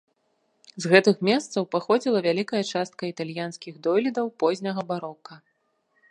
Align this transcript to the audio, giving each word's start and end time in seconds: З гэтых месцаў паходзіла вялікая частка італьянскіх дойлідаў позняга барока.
З 0.83 0.91
гэтых 0.93 1.19
месцаў 1.27 1.67
паходзіла 1.75 2.19
вялікая 2.27 2.61
частка 2.71 3.03
італьянскіх 3.13 3.73
дойлідаў 3.89 4.31
позняга 4.45 4.81
барока. 4.89 5.33